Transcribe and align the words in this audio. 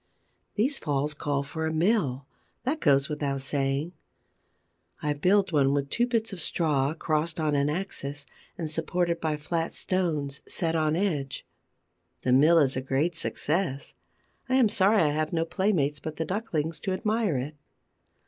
These 0.55 0.79
falls 0.79 1.13
call 1.13 1.43
for 1.43 1.67
a 1.67 1.71
mill: 1.71 2.25
that 2.63 2.79
goes 2.79 3.07
without 3.07 3.41
saying. 3.41 3.93
I 4.99 5.13
build 5.13 5.51
one 5.51 5.75
with 5.75 5.91
two 5.91 6.07
bits 6.07 6.33
of 6.33 6.41
straw, 6.41 6.95
crossed 6.95 7.39
on 7.39 7.53
an 7.53 7.69
axis, 7.69 8.25
and 8.57 8.67
supported 8.67 9.21
by 9.21 9.37
flat 9.37 9.75
stones 9.75 10.41
set 10.47 10.75
on 10.75 10.95
edge. 10.95 11.45
The 12.23 12.33
mill 12.33 12.57
is 12.57 12.75
a 12.75 12.81
great 12.81 13.13
success. 13.13 13.93
I 14.49 14.55
am 14.55 14.69
sorry 14.69 15.03
I 15.03 15.09
have 15.11 15.33
no 15.33 15.45
playmates 15.45 15.99
but 15.99 16.15
the 16.15 16.25
ducklings 16.25 16.79
to 16.79 16.93
admire 16.93 17.37
it. 17.37 17.55